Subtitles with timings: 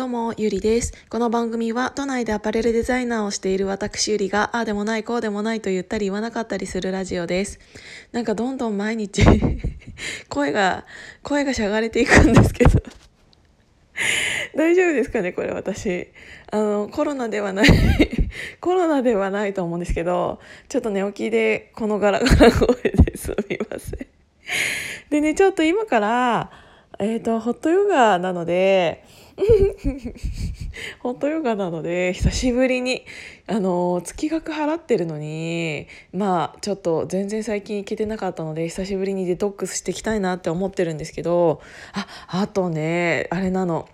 [0.00, 0.94] どうも、ゆりです。
[1.10, 7.60] この番組は都内でアパレルデザイナーをしている私ゆりが、ああでもないこうでもないと言ったり言わなかったりするラジオです。
[8.10, 9.22] なんかどんどん毎日
[10.30, 10.86] 声が、
[11.22, 12.80] 声がしゃがれていくんですけど
[14.56, 16.08] 大丈夫ですかねこれ私。
[16.50, 17.68] あの、コロナではない
[18.58, 20.40] コロナではないと思うんですけど、
[20.70, 24.06] ちょっと寝起きでこのガラガラ声ですみません。
[25.10, 26.50] でね、ちょっと今から、
[26.98, 29.04] えっ、ー、と、ホットヨガなので、
[31.00, 33.04] ホットヨガなので久しぶりに
[33.46, 41.60] あの月額払ってるのにまあちょっと全然最近行けてなかったので久しぶりにデトックスしていきたいなって思ってるんですけど
[41.92, 43.88] ああとねあれなの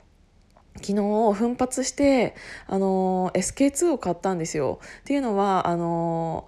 [0.77, 2.35] 昨日奮発して
[2.67, 4.79] あの SK2 を買ったんですよ。
[5.01, 6.47] っていうのはあの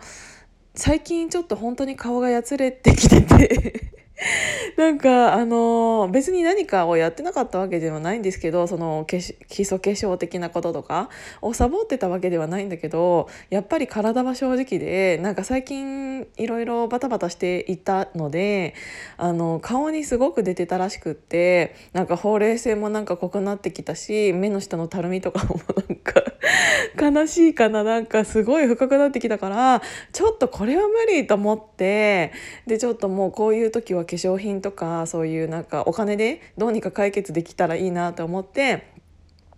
[0.74, 3.97] 最近ちょっと本当に顔がやつれてきてて
[4.76, 11.08] なんかあの別に何かをやってなかったわけではないんですけどその基礎化粧的なこととか
[11.40, 18.74] をサボってたわけではないんだけどやっぱり体は正直でなんか最近いろいろバタバタしていたので
[19.16, 26.22] あの顔にすごく出てたらしくってなんかほうれい線もなんか濃くなってきたし目の下のたるみとかもなんか
[27.00, 32.32] 悲しいかななんかすごい深くなってきたからちょっとこれは無理と思って
[32.66, 38.97] でちょっともうこういう時は化粧品とかそういうなんかお金でどうにか解決できたらいいなと思って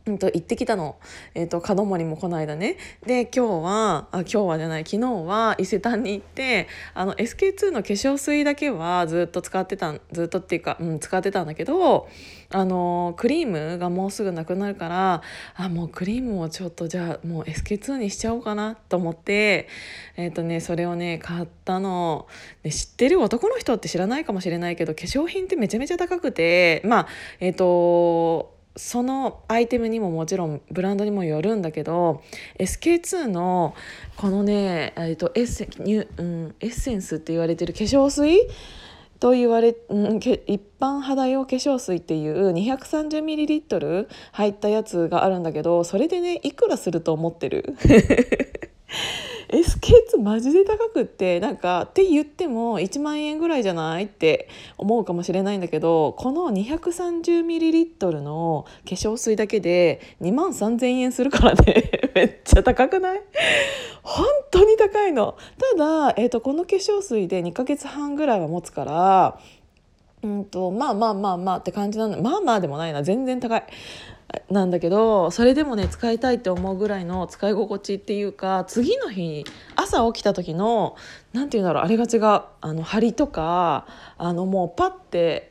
[0.07, 0.97] うんと、行ってきたの、
[1.35, 2.77] えーと、門森もこの間ね。
[3.07, 12.09] で今日はあ今日はじゃない昨日は伊勢丹に行ってあの SK2 の化粧水だけはずっと使ってたずっとっていうか、うん、使ってたんだけど
[12.53, 15.23] あのクリームがもうすぐなくなるから
[15.55, 19.69] あもうクリームをちょっとじゃあもう SK2 にしちゃおうかなと思って
[20.17, 22.27] えっ、ー、とねそれをね買ったの。
[22.63, 27.07] で知ってる男の人って知らないかもしれないけど化粧品ってめちゃめちゃ高くてまあ
[27.39, 32.23] えっ、ー、とそのアイテムにももちろんブランドにもよるんだけど
[32.59, 33.75] SK2 の
[34.17, 38.39] このね、エッセ、ンスって言われてる化粧水
[39.19, 47.77] と言われ、うん、一般肌用化粧水っていう 230ml 入ったやつがあるんだけどそれでねいくらすると思ってる？
[49.49, 61.91] SK2 マジで高くってなんかって言っても1万円ぐらいじゃないって思うかもしれないんだけどこの 230ml の化粧水だけで2万3,000円するからね。
[62.15, 63.23] めっちゃ高くない？
[64.03, 65.37] 本当に高いの。
[65.77, 69.39] ただ、えーと、この化粧水で2ヶ月半ぐらいは持つから
[70.23, 72.19] うんとまあまあまあまあって感じなんだ。
[72.21, 73.03] まあまあでもないな。
[73.03, 73.63] 全然高い。
[74.51, 79.45] なんだけどそれでもね使いたいって思うぐらいの使い心地っていうか次の日
[79.77, 80.97] 朝起きた時の
[81.33, 83.87] 何て言うんだろうあれが違うあの張りとか
[84.19, 85.51] あのもうパッて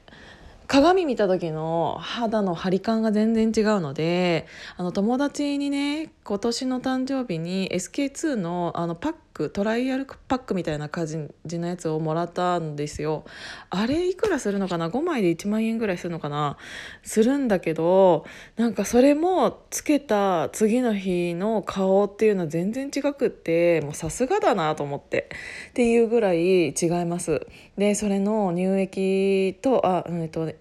[0.68, 4.46] 鏡見た時の肌の張り感が全然違うので
[4.78, 11.08] あの友達にね今年の誕生日に SK2 のあのパックトライアルパックみたいな感
[11.46, 13.24] じのやつをもらったんですよ。
[13.70, 16.58] あれいくらするのかな？5枚で1万円ぐらいするのかな？
[17.04, 18.26] するんだけど
[18.58, 25.30] なんかそれもつけた次の日の顔っていうのは全然違くってもうさすがだなと思って。
[25.70, 27.48] っていうぐらい違います。
[27.78, 30.52] でそれの乳液とあ、うん、えっと、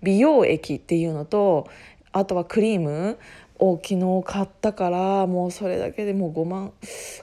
[0.00, 1.66] 美容液っていうのと
[2.12, 3.18] あとはクリーム。
[3.58, 6.72] を昨日買ったからもうそれだけでもう5万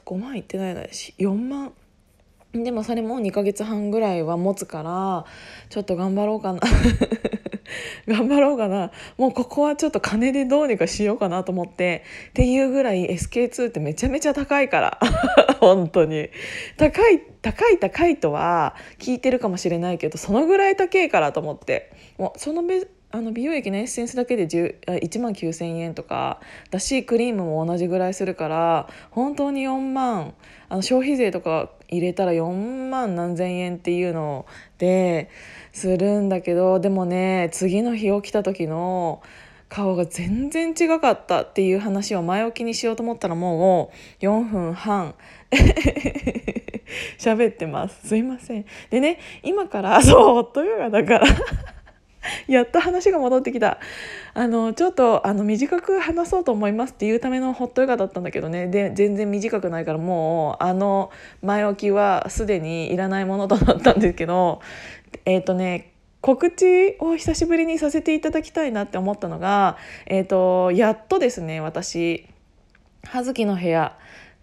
[0.05, 1.73] 5万いってないなし4万。
[2.63, 5.25] でもそれも2ヶ月半ぐらいは持つから
[5.69, 6.59] ちょっと頑張ろうかな。
[8.07, 8.91] 頑張ろうかな。
[9.17, 14.99] もうここはちょっと金でどうにかしようかなと思ってっていうぐらい SK2 ってめちゃめちゃ高いから。
[15.59, 16.29] 本当に。
[16.77, 21.91] 高い高い高いとは聞いてるかもしれないけどそのぐらい高いからと思って。
[22.17, 22.61] もうその
[23.15, 30.33] あの美容液のエッセンスだけで1万9,000円とかだしクリームも同じぐらいするから本当に4万
[30.67, 34.45] あの消費税とか入れたら4万何千円っていうの
[34.79, 35.29] で
[35.71, 39.23] するんだけどでもね次の日起きた時の
[39.69, 45.15] 顔が全然違かったっていう話を前置きにしようと思ったらもう4分半
[47.17, 48.09] 喋ってます。
[48.09, 48.65] すいません。
[48.89, 51.27] でね今からそうホットヨガだから
[52.47, 53.79] やっと話が戻ってきた。
[54.33, 58.67] あのちょっとあの短く話そうと思いますっていうためのホットヨガだったんだけどね。
[58.67, 61.11] で全然短くないからもうあの
[61.41, 64.61] 前置きはすでにいらないものとなったんですけど
[65.25, 65.91] えっ、ー、とね
[66.21, 69.77] 告知を久しぶりにさせていただきたいなって思ったのが、
[70.07, 72.25] えーと、やっとですね私
[73.03, 73.95] 葉月の部屋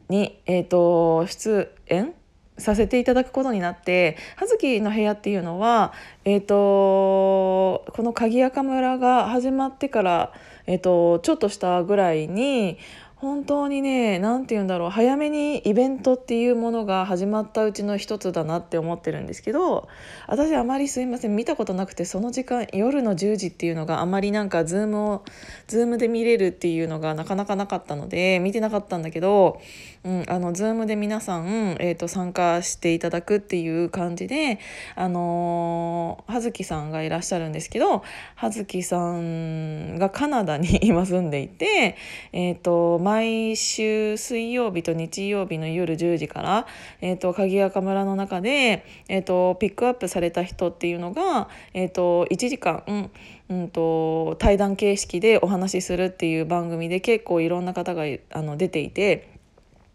[0.08, 2.14] に、えーと出演
[2.58, 5.92] させていただくことになって葉月の部屋っていうのは、
[6.24, 10.32] えーと、この鍵垢村が始まってから
[10.66, 12.78] えっと、ちょっとしたぐらいに
[13.16, 19.88] 本当にね何て言うんだろう早めにイベントっていうものが始まったうちの一つだなって思ってるんですけど
[20.26, 25.24] 私あまりすいません見たことなくてその時間夜の10時っていうのがあまりなんか Zoom を
[25.68, 29.60] Zoom で見れるっていうのがなかなかなかったので見てなかったんだけど、
[30.04, 34.58] うん、あの Zoom で皆さん、えーと、参加していただくっていう感じで
[34.96, 38.02] あのー、葉月さんがいらっしゃるんですけど
[38.34, 41.96] 葉月さんがカナダに今住んでいて
[42.32, 46.66] え、ー、と毎週水曜日と日曜日の夜10時から、
[47.00, 53.10] えーと、鍵垢村の中で、えーと、ピックアップされた人っていうのが、えーと、1時間、うん
[53.50, 59.31] うんと、対談形式でお話しするっていう番組で結構いろんな方があの出ていて。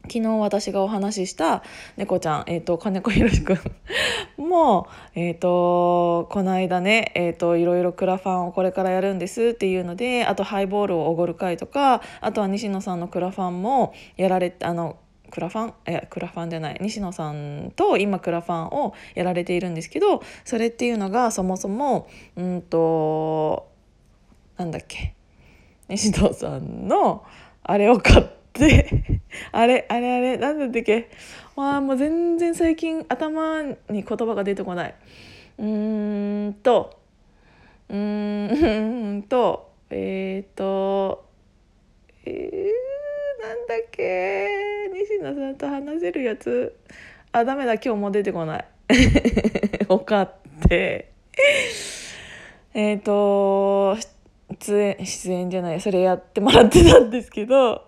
[0.07, 1.63] 昨日私がお話しした
[1.97, 3.59] 猫ちゃん、えーと、金子ひろしくん
[4.37, 14.97] も、えーと、この間ね、えーと、いろいろクラファンをこれからやるんですっていうのであとハイボールをおごる会とかあとは西野さんのクラファンもやられてあの
[15.29, 15.73] クラファン？
[15.89, 22.07] いやクラファンじゃない西野さんと今クラファンをやられているんですけどそれっていうのがそもそも
[22.37, 23.67] うんと
[24.55, 25.15] なんだっけ
[25.89, 27.25] 西野さんの
[27.63, 29.21] あれを買ってで
[29.51, 31.09] あれあれあれなんだったっけ？
[31.55, 34.95] わあもう全然最近頭に言葉が出てこない。
[35.59, 36.99] うーんと
[37.89, 41.25] うーんとえっ、ー、と
[42.25, 44.47] えー、なんだっけ？
[44.93, 46.75] 西野さんと話せるやつ。
[47.31, 48.65] あダメだ今日も出てこない。
[49.87, 50.33] 分かっ
[50.67, 51.11] て。
[52.73, 53.97] えっ、と
[54.59, 57.83] 出演出演じゃないそれやってもらってたんですけど。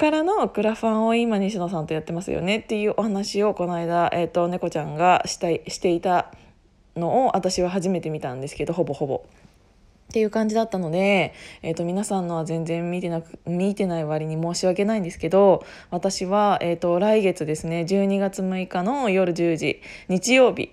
[0.00, 6.32] からのクラファンを今西野さんとやってますよねっていうお話をこの間、えーと、猫ちゃんがしたいしていた
[6.96, 9.22] のを私は初めて見たんですけどほぼほぼ。
[10.08, 20.72] っていう感じだったので、えーと、皆さんのは全然見てなく見てない割に申し訳ないんですけど私は、えーと来月ですね12月6日の夜10時日曜日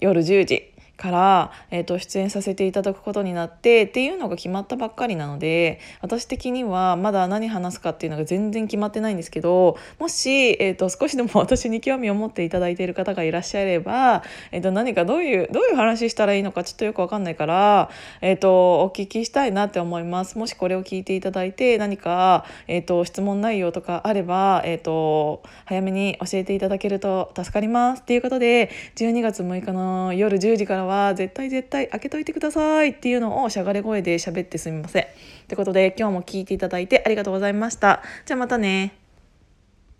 [0.00, 0.69] 夜10時
[1.00, 17.88] から、えー、と出演させていただくことになってっていうのが決まったばっかりなので私的にはまだ何話すかっていうのが全然決まってないんですけどもし、えー、と少しでも 私に興味を持っていただいている方がいらっしゃれば、えー、と何かどういうどういう話したらいいのかちょっとよく分かんないから、
[18.20, 20.36] えー、とお聞きしたいなって思います。
[20.36, 35.02] もしこれを聞いていただいて何か、えー、と質問内容とかあれば、えー、と早めに教えていただけると助かりますっていうことで12月6日の夜10時からはは絶対絶対開けといてくださいっていうのをしゃがれ声で喋ってすみません。
[35.04, 35.06] っ
[35.48, 38.02] てことで今日も聞いていただいてありがとうございました。
[38.26, 38.99] じゃあまたね。